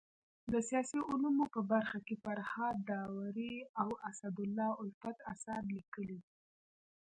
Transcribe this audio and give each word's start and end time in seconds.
د 0.51 0.53
سیاسي 0.69 0.99
علومو 1.09 1.45
په 1.53 1.61
برخه 1.71 1.99
کي 2.07 2.15
فرهاد 2.23 2.75
داوري 2.91 3.55
او 3.81 3.89
اسدالله 4.09 4.69
الفت 4.83 5.17
اثار 5.33 5.61
ليکلي 5.75 6.17
دي. 6.23 6.31